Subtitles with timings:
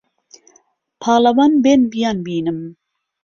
[1.01, 2.59] پالەوان بێنبیان بینم